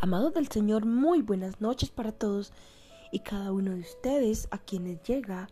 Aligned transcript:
Amados 0.00 0.32
del 0.32 0.46
Señor, 0.46 0.86
muy 0.86 1.22
buenas 1.22 1.60
noches 1.60 1.90
para 1.90 2.12
todos 2.12 2.52
y 3.10 3.18
cada 3.18 3.50
uno 3.50 3.72
de 3.72 3.80
ustedes 3.80 4.46
a 4.52 4.58
quienes 4.58 5.02
llega 5.02 5.48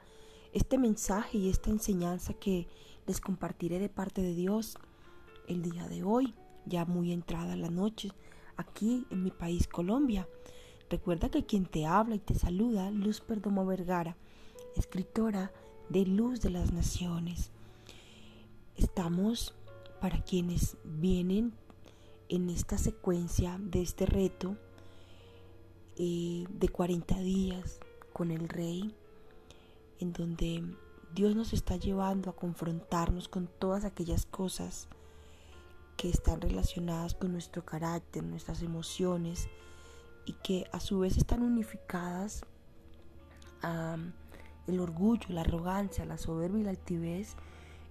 este 0.53 0.79
mensaje 0.79 1.38
y 1.38 1.50
esta 1.50 1.71
enseñanza 1.71 2.33
que 2.33 2.69
les 3.09 3.21
compartiré 3.21 3.81
de 3.81 3.89
parte 3.89 4.23
de 4.23 4.37
Dios 4.37 4.79
el 5.49 5.63
día 5.63 5.89
de 5.89 6.05
hoy, 6.05 6.33
ya 6.65 6.85
muy 6.85 7.11
entrada 7.11 7.57
la 7.57 7.71
noche, 7.71 8.12
aquí 8.57 9.05
en 9.11 9.25
mi 9.25 9.32
país 9.32 9.67
Colombia. 9.67 10.29
Recuerda 10.89 11.29
que 11.29 11.45
quien 11.45 11.67
te 11.67 11.85
habla 11.85 12.15
y 12.15 12.21
te 12.21 12.37
saluda, 12.37 12.93
Luz 12.93 13.21
Perdomo 13.21 13.67
Vergara, 13.67 14.17
escritora 14.77 15.51
de 15.89 16.07
Luz 16.07 16.41
de 16.41 16.51
las 16.51 16.73
Naciones. 16.73 17.51
Estamos 18.77 19.57
para 20.01 20.23
quienes 20.23 20.77
vienen 20.85 21.53
en 22.29 22.51
esta 22.51 22.79
secuencia 22.79 23.59
de 23.61 23.83
este 23.83 24.07
reto 24.07 24.57
eh, 25.97 26.45
de 26.48 26.69
40 26.69 27.19
días 27.21 27.80
con 28.12 28.30
el 28.30 28.48
rey, 28.48 28.95
en 30.01 30.12
donde 30.12 30.65
Dios 31.15 31.34
nos 31.37 31.53
está 31.53 31.77
llevando 31.77 32.31
a 32.31 32.37
confrontarnos 32.37 33.29
con 33.29 33.47
todas 33.47 33.84
aquellas 33.84 34.27
cosas 34.27 34.89
que 35.97 36.11
están 36.11 36.41
relacionadas 36.41 37.15
con 37.15 37.33
nuestro 37.33 37.65
carácter, 37.65 38.23
nuestras 38.23 38.62
emociones 38.62 39.48
y 40.27 40.34
que 40.34 40.67
a 40.73 40.81
su 40.81 40.98
vez 40.98 41.17
están 41.17 41.43
unificadas 41.43 42.45
a 43.62 43.97
el 44.67 44.81
orgullo, 44.81 45.27
la 45.29 45.43
arrogancia, 45.43 46.05
la 46.05 46.19
soberbia 46.19 46.61
y 46.61 46.65
la 46.65 46.70
altivez, 46.70 47.37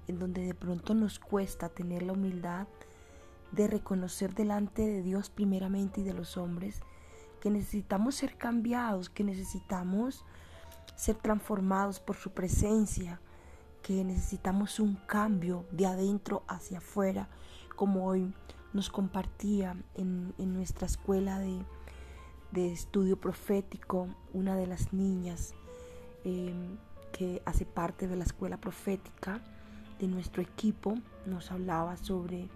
en 0.07 0.19
donde 0.19 0.45
de 0.45 0.53
pronto 0.53 0.93
nos 0.93 1.19
cuesta 1.19 1.69
tener 1.69 2.03
la 2.03 2.13
humildad 2.13 2.67
de 3.55 3.67
reconocer 3.67 4.35
delante 4.35 4.85
de 4.85 5.01
Dios 5.01 5.29
primeramente 5.29 6.01
y 6.01 6.03
de 6.03 6.13
los 6.13 6.37
hombres 6.37 6.81
que 7.39 7.49
necesitamos 7.49 8.15
ser 8.15 8.37
cambiados, 8.37 9.09
que 9.09 9.23
necesitamos 9.23 10.25
ser 10.95 11.15
transformados 11.15 11.99
por 11.99 12.15
su 12.15 12.31
presencia, 12.31 13.21
que 13.81 14.03
necesitamos 14.03 14.79
un 14.79 14.95
cambio 14.95 15.65
de 15.71 15.85
adentro 15.85 16.43
hacia 16.47 16.79
afuera, 16.79 17.29
como 17.75 18.07
hoy 18.07 18.33
nos 18.73 18.89
compartía 18.89 19.77
en, 19.93 20.33
nuestra 20.37 20.87
escuela 20.87 21.39
de, 21.39 21.63
estudio 22.71 23.19
profético 23.19 24.07
una 24.33 24.55
de 24.55 24.65
las 24.65 24.93
niñas 24.93 25.53
em, 26.23 26.77
que 27.11 27.41
hace 27.45 27.65
parte 27.65 28.07
de 28.07 28.15
la 28.15 28.23
escuela 28.23 28.57
profética 28.57 29.41
de 29.99 30.07
nuestro 30.07 30.41
equipo, 30.41 30.95
nos 31.25 31.51
hablaba 31.51 31.97
sobre 31.97 32.49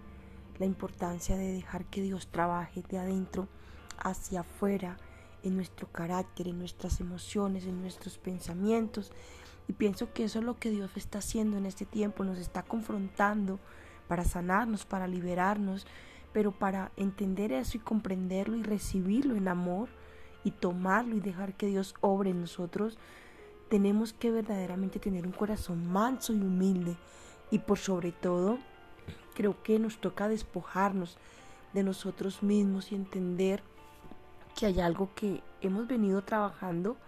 la 0.60 0.66
importancia 0.66 1.36
de 1.36 1.52
dejar 1.52 1.86
que 1.86 2.02
Dios 2.02 2.28
trabaje 2.28 2.84
de 2.88 2.98
adentro 2.98 3.48
hacia 3.98 4.40
afuera 4.40 4.98
en 5.42 5.56
nuestro 5.56 5.88
carácter, 5.90 6.48
en 6.48 6.58
nuestras 6.58 7.00
emociones, 7.00 7.64
en 7.64 7.80
nuestros 7.80 8.18
pensamientos. 8.18 9.10
Y 9.68 9.72
pienso 9.72 10.12
que 10.12 10.24
eso 10.24 10.40
es 10.40 10.44
lo 10.44 10.58
que 10.58 10.70
Dios 10.70 10.90
está 10.96 11.18
haciendo 11.18 11.56
en 11.56 11.64
este 11.64 11.86
tiempo, 11.86 12.24
nos 12.24 12.38
está 12.38 12.62
confrontando 12.62 13.58
para 14.06 14.24
sanarnos, 14.24 14.84
para 14.84 15.08
liberarnos, 15.08 15.86
pero 16.34 16.52
para 16.52 16.92
entender 16.96 17.52
eso 17.52 17.78
y 17.78 17.80
comprenderlo 17.80 18.56
y 18.58 18.62
recibirlo 18.62 19.36
en 19.36 19.48
amor 19.48 19.88
y 20.44 20.50
tomarlo 20.50 21.16
y 21.16 21.20
dejar 21.20 21.54
que 21.54 21.68
Dios 21.68 21.94
obre 22.02 22.30
en 22.30 22.42
nosotros, 22.42 22.98
tenemos 23.70 24.12
que 24.12 24.30
verdaderamente 24.30 24.98
tener 24.98 25.26
un 25.26 25.32
corazón 25.32 25.90
manso 25.90 26.34
y 26.34 26.40
humilde 26.42 26.98
y 27.50 27.60
por 27.60 27.78
sobre 27.78 28.12
todo 28.12 28.58
Creo 29.40 29.62
que 29.62 29.78
nos 29.78 29.96
toca 29.96 30.28
despojarnos 30.28 31.16
de 31.72 31.82
nosotros 31.82 32.42
mismos 32.42 32.92
y 32.92 32.94
entender 32.94 33.62
que 34.54 34.66
hay 34.66 34.80
algo 34.80 35.08
que 35.14 35.42
hemos 35.62 35.88
venido 35.88 36.20
trabajando 36.20 36.98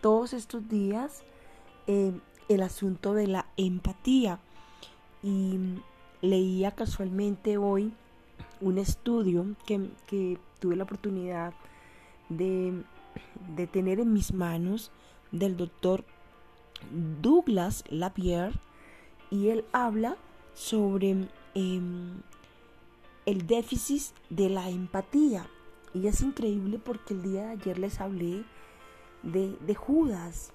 todos 0.00 0.32
estos 0.32 0.68
días, 0.68 1.22
eh, 1.86 2.10
el 2.48 2.62
asunto 2.64 3.14
de 3.14 3.28
la 3.28 3.46
empatía. 3.56 4.40
Y 5.22 5.56
leía 6.20 6.72
casualmente 6.72 7.58
hoy 7.58 7.92
un 8.60 8.78
estudio 8.78 9.46
que, 9.64 10.36
tuve 10.58 10.74
la 10.74 10.82
oportunidad 10.82 11.54
de, 12.28 12.82
de, 13.54 13.68
tener 13.68 14.00
en 14.00 14.12
mis 14.12 14.34
manos 14.34 14.90
del 15.30 15.56
doctor 15.56 16.04
Douglas 17.22 17.84
Lapierre 17.88 18.58
y 19.30 19.50
él 19.50 19.64
habla 19.70 20.16
sobre 20.54 21.28
Em, 21.60 22.22
el 23.26 23.48
déficit 23.48 24.14
de 24.30 24.48
la 24.48 24.70
empatía. 24.70 25.50
Y 25.92 26.06
es 26.06 26.20
increíble 26.20 26.78
porque 26.78 27.14
el 27.14 27.22
día 27.22 27.46
de 27.46 27.50
ayer 27.50 27.78
les 27.80 28.00
hablé 28.00 28.44
de, 29.24 29.74
Judas, 29.74 30.52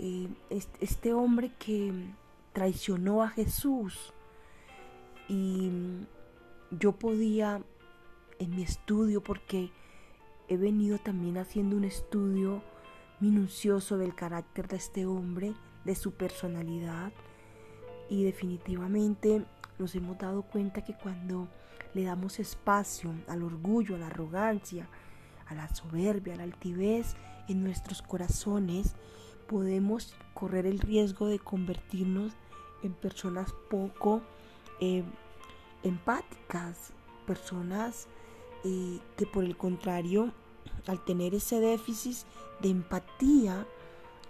eh, 0.00 0.28
este, 0.80 1.12
hombre 1.12 1.52
que 1.60 1.92
traicionó 2.52 3.22
a 3.22 3.28
Jesús. 3.28 4.12
Y 5.28 5.70
yo 6.72 6.90
podía, 6.90 7.62
en 8.40 8.50
mi 8.50 8.64
estudio, 8.64 9.22
porque 9.22 9.70
he 10.48 10.56
venido 10.56 10.98
también 10.98 11.38
haciendo 11.38 11.76
un 11.76 11.84
estudio 11.84 12.64
minucioso 13.20 13.96
del 13.96 14.16
carácter 14.16 14.66
de 14.66 14.76
este 14.76 15.06
hombre, 15.06 15.54
de 15.84 15.94
su 15.94 16.14
personalidad, 16.14 17.12
y 18.08 18.24
definitivamente 18.24 19.44
nos 19.78 19.94
hemos 19.94 20.18
dado 20.18 20.42
cuenta 20.42 20.82
que 20.82 20.94
cuando 20.94 21.48
le 21.94 22.04
damos 22.04 22.38
espacio 22.38 23.14
al 23.28 23.42
orgullo, 23.42 23.96
a 23.96 23.98
la 23.98 24.06
arrogancia, 24.06 24.88
a 25.46 25.54
la 25.54 25.68
soberbia, 25.74 26.34
a 26.34 26.36
la 26.38 26.42
altivez 26.44 27.14
en 27.48 27.62
nuestros 27.62 28.02
corazones, 28.02 28.94
podemos 29.46 30.14
correr 30.34 30.66
el 30.66 30.80
riesgo 30.80 31.26
de 31.26 31.38
convertirnos 31.38 32.32
en 32.82 32.92
personas 32.92 33.54
poco 33.70 34.22
eh, 34.80 35.04
empáticas, 35.82 36.92
personas 37.26 38.08
eh, 38.64 38.98
que 39.16 39.26
por 39.26 39.44
el 39.44 39.56
contrario, 39.56 40.32
al 40.86 41.04
tener 41.04 41.34
ese 41.34 41.60
déficit 41.60 42.26
de 42.60 42.70
empatía, 42.70 43.66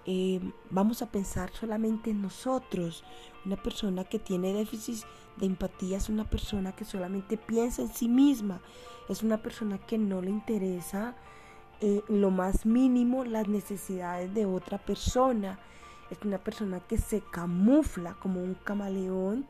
eh, 0.09 0.41
vamos 0.71 1.03
a 1.03 1.11
pensar 1.11 1.51
solamente 1.51 2.11
en 2.11 2.23
nosotros. 2.23 3.05
Una 3.45 3.57
persona 3.57 4.05
que 4.05 4.21
tiene 4.21 4.53
déficit 4.53 5.05
de 5.37 5.47
empatía 5.47 5.97
es 5.97 6.09
una 6.09 6.31
persona 6.31 6.75
que 6.77 6.85
solamente 6.85 7.37
piensa 7.37 7.83
en 7.83 7.89
sí 7.89 8.09
misma. 8.09 8.61
Es 9.09 9.25
una 9.25 9.43
persona 9.43 9.79
que 9.79 9.99
no 9.99 10.23
le 10.23 10.31
interesa 10.31 11.17
eh, 11.81 12.03
lo 12.09 12.31
más 12.31 12.65
mínimo 12.67 13.25
las 13.25 13.49
necesidades 13.49 14.33
de 14.33 14.47
otra 14.47 14.79
persona. 14.79 15.59
Es 16.11 16.19
una 16.23 16.39
persona 16.39 16.79
que 16.79 16.99
se 16.99 17.21
camufla 17.21 18.15
como 18.15 18.41
un 18.41 18.55
camaleón 18.55 19.47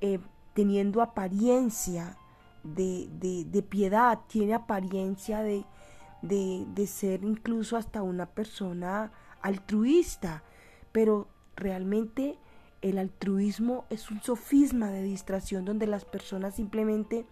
eh, 0.00 0.20
teniendo 0.54 1.02
apariencia 1.02 2.16
de, 2.64 3.08
de, 3.44 3.62
piedad, 3.62 4.20
tiene 4.28 4.54
apariencia 4.54 5.42
de, 5.42 5.64
de 6.22 6.86
ser 6.86 7.24
incluso 7.24 7.76
hasta 7.76 8.02
una 8.02 8.26
persona 8.26 9.10
altruista, 9.42 10.42
pero 10.92 11.28
realmente 11.56 12.38
el 12.80 12.98
altruismo 12.98 13.84
es 13.90 14.10
un 14.10 14.22
sofisma 14.22 14.90
de 14.90 15.02
distracción 15.02 15.64
donde 15.64 15.86
las 15.86 16.04
personas 16.04 16.56
simplemente 16.56 17.26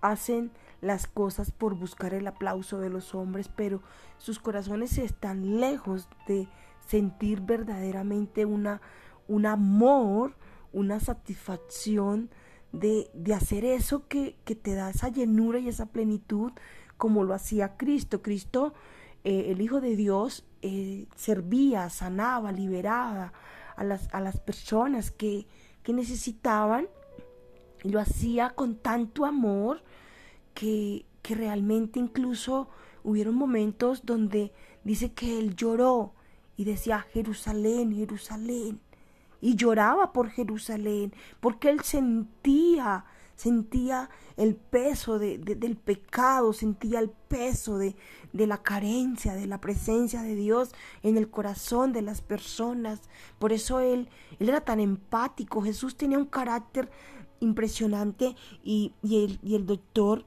hacen 0.00 0.52
las 0.80 1.06
cosas 1.06 1.50
por 1.50 1.74
buscar 1.74 2.12
el 2.12 2.26
aplauso 2.26 2.78
de 2.78 2.90
los 2.90 3.14
hombres, 3.14 3.48
pero 3.48 3.82
sus 4.18 4.38
corazones 4.38 4.98
están 4.98 5.60
lejos 5.60 6.08
de 6.26 6.48
sentir 6.86 7.40
verdaderamente 7.40 8.44
una, 8.44 8.80
un 9.28 9.46
amor, 9.46 10.34
una 10.72 10.98
satisfacción 11.00 12.30
de, 12.72 13.10
de 13.14 13.34
hacer 13.34 13.64
eso 13.64 14.08
que, 14.08 14.36
que, 14.44 14.56
te 14.56 14.74
da 14.74 14.90
esa 14.90 15.08
llenura 15.08 15.58
y 15.58 15.68
esa 15.68 15.86
plenitud 15.86 16.52
como 16.96 17.22
lo 17.24 17.34
hacía 17.34 17.76
Cristo. 17.76 18.22
Cristo, 18.22 18.74
eh, 19.24 19.50
el 19.50 19.60
Hijo 19.60 19.80
de 19.80 19.96
Dios, 19.96 20.44
eh, 20.62 21.06
servía, 21.16 21.90
sanaba, 21.90 22.52
liberaba 22.52 23.32
a 23.76 23.84
las, 23.84 24.12
a 24.12 24.20
las 24.20 24.38
personas 24.40 25.10
que, 25.10 25.46
que 25.82 25.92
necesitaban. 25.92 26.88
Y 27.82 27.90
lo 27.90 28.00
hacía 28.00 28.50
con 28.50 28.76
tanto 28.76 29.24
amor 29.24 29.82
que, 30.54 31.04
que 31.22 31.34
realmente 31.34 31.98
incluso 31.98 32.68
hubieron 33.04 33.34
momentos 33.34 34.04
donde 34.04 34.52
dice 34.84 35.12
que 35.12 35.38
él 35.38 35.56
lloró 35.56 36.14
y 36.56 36.64
decía 36.64 37.00
Jerusalén, 37.12 37.94
Jerusalén. 37.94 38.80
Y 39.40 39.56
lloraba 39.56 40.12
por 40.12 40.30
Jerusalén, 40.30 41.12
porque 41.40 41.70
él 41.70 41.80
sentía 41.80 43.04
sentía 43.36 44.10
el 44.36 44.54
peso 44.54 45.18
de, 45.18 45.38
del 45.38 45.76
pecado, 45.76 46.52
sentía 46.52 47.00
el 47.00 47.10
peso 47.10 47.78
de, 47.78 47.96
de 48.32 48.46
la 48.46 48.62
carencia, 48.62 49.34
de 49.34 49.46
la 49.46 49.60
presencia 49.60 50.22
de 50.22 50.34
Dios 50.34 50.70
en 51.02 51.16
el 51.16 51.28
corazón 51.28 51.92
de 51.92 52.02
las 52.02 52.20
personas. 52.20 53.00
Por 53.38 53.52
eso 53.52 53.80
él, 53.80 54.08
él 54.38 54.48
era 54.48 54.62
tan 54.62 54.80
empático. 54.80 55.62
Jesús 55.62 55.96
tenía 55.96 56.18
un 56.18 56.26
carácter 56.26 56.90
impresionante 57.40 58.36
y, 58.62 58.92
y, 59.02 59.24
el, 59.24 59.40
y 59.42 59.56
el 59.56 59.66
doctor 59.66 60.24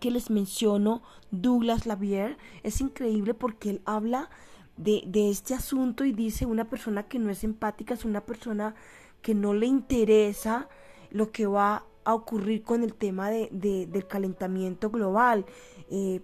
que 0.00 0.10
les 0.10 0.30
menciono, 0.30 1.02
Douglas 1.30 1.86
Lavier, 1.86 2.36
es 2.62 2.80
increíble 2.80 3.34
porque 3.34 3.70
él 3.70 3.82
habla 3.84 4.28
de, 4.76 5.04
de, 5.06 5.30
este 5.30 5.54
asunto 5.54 6.04
y 6.04 6.12
dice 6.12 6.44
una 6.44 6.68
persona 6.68 7.04
que 7.04 7.18
no 7.18 7.30
es 7.30 7.44
empática 7.44 7.94
es 7.94 8.04
una 8.04 8.26
persona 8.26 8.74
que 9.22 9.34
no 9.34 9.54
le 9.54 9.66
interesa 9.66 10.68
lo 11.10 11.32
que 11.32 11.46
va 11.46 11.86
a 12.06 12.14
ocurrir 12.14 12.62
con 12.62 12.84
el 12.84 12.94
tema 12.94 13.30
de, 13.30 13.48
del 13.50 14.06
calentamiento 14.06 14.90
global. 14.90 15.44
Eh, 15.90 16.20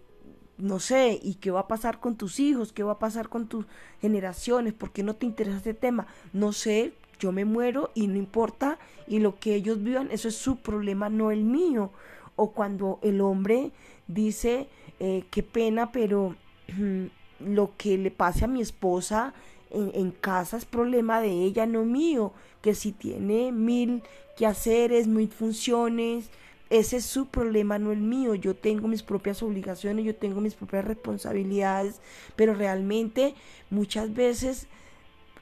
no 0.56 0.78
sé, 0.78 1.18
¿y 1.20 1.34
qué 1.34 1.50
va 1.50 1.60
a 1.60 1.68
pasar 1.68 1.98
con 1.98 2.16
tus 2.16 2.38
hijos? 2.38 2.72
¿Qué 2.72 2.84
va 2.84 2.92
a 2.92 2.98
pasar 3.00 3.28
con 3.28 3.48
tus 3.48 3.66
generaciones? 4.00 4.74
¿Por 4.74 4.92
qué 4.92 5.02
no 5.02 5.14
te 5.14 5.26
interesa 5.26 5.56
este 5.56 5.74
tema? 5.74 6.06
No 6.32 6.52
sé, 6.52 6.94
yo 7.18 7.32
me 7.32 7.44
muero 7.44 7.90
y 7.94 8.06
no 8.06 8.16
importa, 8.16 8.78
y 9.08 9.18
lo 9.18 9.40
que 9.40 9.56
ellos 9.56 9.82
vivan, 9.82 10.08
eso 10.12 10.28
es 10.28 10.36
su 10.36 10.56
problema, 10.56 11.08
no 11.08 11.32
el 11.32 11.42
mío. 11.42 11.90
O 12.36 12.52
cuando 12.52 13.00
el 13.02 13.20
hombre 13.20 13.72
dice, 14.06 14.68
eh, 15.00 15.24
qué 15.32 15.42
pena, 15.42 15.90
pero 15.90 16.36
lo 17.40 17.76
que 17.76 17.98
le 17.98 18.12
pase 18.12 18.44
a 18.44 18.48
mi 18.48 18.60
esposa 18.62 19.34
en, 19.72 20.10
casa 20.10 20.56
es 20.56 20.64
problema 20.64 21.20
de 21.20 21.30
ella, 21.30 21.66
no 21.66 21.84
mío, 21.84 22.32
que 22.60 22.74
si 22.74 22.92
tiene 22.92 23.52
mil 23.52 24.02
quehaceres, 24.36 25.06
mil 25.06 25.28
funciones, 25.28 26.30
ese 26.70 26.98
es 26.98 27.04
su 27.04 27.26
problema, 27.26 27.78
no 27.78 27.92
el 27.92 28.00
mío. 28.00 28.34
Yo 28.34 28.54
tengo 28.54 28.88
mis 28.88 29.02
propias 29.02 29.42
obligaciones, 29.42 30.04
yo 30.04 30.14
tengo 30.14 30.40
mis 30.40 30.54
propias 30.54 30.84
responsabilidades, 30.84 32.00
pero 32.36 32.54
realmente 32.54 33.34
muchas 33.70 34.14
veces 34.14 34.68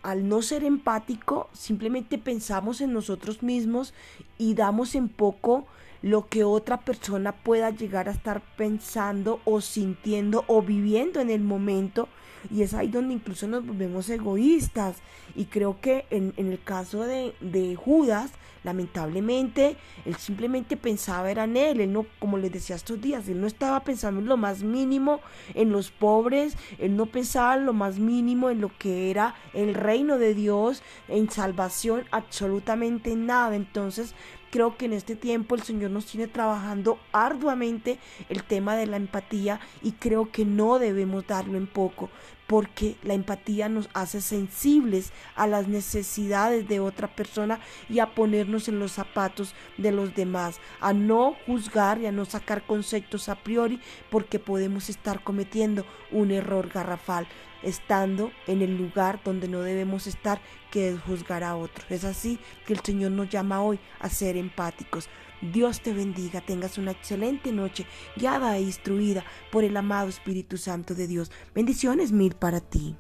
al 0.03 0.29
no 0.29 0.43
ser 0.43 0.65
empático, 0.65 1.49
simplemente 1.53 2.19
pensamos 2.19 2.81
en 2.81 2.93
nosotros 2.93 3.43
mismos 3.43 3.93
y 4.38 4.55
damos 4.55 4.94
en 4.94 5.09
poco 5.09 5.67
lo 6.02 6.29
que 6.29 6.44
otra 6.44 6.81
persona 6.81 7.32
pueda 7.32 7.70
llegar 7.70 8.08
a 8.08 8.12
estar 8.12 8.43
pensando 8.56 9.41
o 9.44 9.61
sintiendo 9.61 10.44
o 10.47 10.62
viviendo 10.62 11.20
en 11.20 11.31
el 11.31 11.43
momento. 11.43 12.08
Y 12.50 12.62
es 12.62 12.73
ahí 12.73 12.88
donde 12.88 13.14
incluso 13.14 13.47
nos 13.47 13.67
volvemos 13.67 14.08
egoístas. 14.08 14.97
Y 15.35 15.47
creo 15.47 15.81
que 15.81 16.06
en, 16.11 16.32
el 16.37 16.62
caso 16.62 17.05
de, 17.05 17.35
de 17.41 17.76
Judas, 17.76 18.32
Lamentablemente, 18.62 19.76
él 20.05 20.17
simplemente 20.17 20.76
pensaba 20.76 21.31
era 21.31 21.44
en 21.44 21.56
él, 21.56 21.81
él 21.81 21.93
no, 21.93 22.05
como 22.19 22.37
les 22.37 22.53
decía 22.53 22.76
estos 22.76 23.00
días, 23.00 23.26
él 23.29 23.41
no 23.41 23.46
estaba 23.46 23.81
pensando 23.81 24.20
en 24.20 24.26
lo 24.26 24.37
más 24.37 24.62
mínimo 24.62 25.20
en 25.55 25.73
los 25.73 25.91
pobres, 25.91 26.56
él 26.79 26.94
no 26.94 27.06
pensaba 27.06 27.56
en 27.56 27.64
lo 27.64 27.73
más 27.73 27.99
mínimo 27.99 28.50
en 28.50 28.61
lo 28.61 28.70
que 28.76 29.11
era 29.11 29.35
el 29.55 29.75
reino 29.75 30.19
de 30.19 30.35
Dios, 30.35 30.82
en 31.08 31.31
salvación, 31.31 32.05
absolutamente 32.11 33.17
nada. 33.17 33.56
Entonces, 33.56 34.14
creo 34.50 34.76
que 34.76 34.87
en 34.87 34.93
este 34.93 35.17
tiempo 35.17 35.55
el 35.55 35.62
Señor 35.62 35.91
nos 35.91 36.06
tiene 36.06 36.26
trabajando 36.26 36.99
arduamente 37.12 37.99
el 38.29 38.43
tema 38.44 38.76
de 38.76 38.87
la 38.87 38.97
empatía 38.97 39.61
y 39.82 39.93
creo 39.93 40.31
que 40.31 40.44
no 40.44 40.79
debemos 40.79 41.26
darlo 41.26 41.56
en 41.56 41.67
poco 41.67 42.11
porque 42.50 42.97
la 43.05 43.14
empatía 43.14 43.69
nos 43.69 43.88
hace 43.94 44.20
sensibles 44.20 45.12
a 45.37 45.47
las 45.47 45.69
necesidades 45.69 46.67
de 46.67 46.81
otra 46.81 47.06
persona 47.06 47.61
y 47.88 48.00
a 48.00 48.12
ponernos 48.12 48.67
en 48.67 48.81
los 48.81 48.91
zapatos 48.91 49.55
de 49.79 49.93
los 49.93 50.17
demás, 50.17 50.58
a 50.81 50.93
no 50.93 51.37
juzgar 51.46 52.00
y 52.00 52.06
a 52.06 52.12
no 52.12 52.25
sacar 52.25 52.67
conceptos 52.67 53.29
a 53.29 53.37
priori 53.37 53.81
porque 54.11 54.41
podemos 54.41 54.91
estar 54.91 55.23
cometiendo 55.23 55.87
un 56.11 56.32
error 56.32 56.69
garrafal 56.69 57.29
estando 57.62 58.30
en 58.46 58.62
el 58.62 58.76
lugar 58.76 59.20
donde 59.24 59.48
no 59.48 59.60
debemos 59.60 60.06
estar, 60.06 60.40
que 60.70 60.90
es 60.90 61.00
juzgar 61.00 61.44
a 61.44 61.56
otros. 61.56 61.90
Es 61.90 62.04
así 62.04 62.38
que 62.66 62.72
el 62.72 62.80
Señor 62.80 63.12
nos 63.12 63.28
llama 63.28 63.62
hoy 63.62 63.78
a 63.98 64.08
ser 64.08 64.36
empáticos. 64.36 65.08
Dios 65.40 65.80
te 65.80 65.92
bendiga, 65.92 66.40
tengas 66.40 66.76
una 66.76 66.90
excelente 66.90 67.50
noche, 67.52 67.86
guiada 68.16 68.56
e 68.56 68.62
instruida 68.62 69.24
por 69.50 69.64
el 69.64 69.76
amado 69.76 70.08
Espíritu 70.08 70.58
Santo 70.58 70.94
de 70.94 71.06
Dios. 71.06 71.30
Bendiciones 71.54 72.12
mil 72.12 72.34
para 72.34 72.60
ti. 72.60 72.96